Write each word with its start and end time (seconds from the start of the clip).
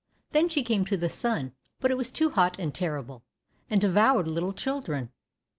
Then 0.31 0.49
she 0.49 0.63
came 0.63 0.83
to 0.85 0.97
the 0.97 1.09
sun, 1.09 1.53
but 1.79 1.91
it 1.91 1.95
was 1.95 2.09
too 2.11 2.31
hot 2.31 2.57
and 2.59 2.73
terrible, 2.73 3.23
and 3.69 3.79
devoured 3.79 4.27
little 4.27 4.51
children. 4.51 5.11